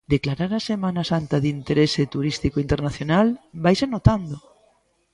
[0.13, 3.27] Declarar a Semana Santa de interese turístico internacional
[3.63, 4.37] vaise notando.